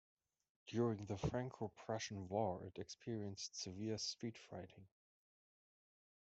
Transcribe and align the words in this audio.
During 0.65 1.05
the 1.05 1.15
Franco-Prussian 1.19 2.27
War 2.27 2.63
it 2.65 2.79
experienced 2.79 3.55
severe 3.55 3.99
street 3.99 4.35
fighting. 4.49 4.87